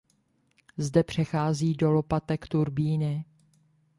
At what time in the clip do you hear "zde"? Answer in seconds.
0.77-1.03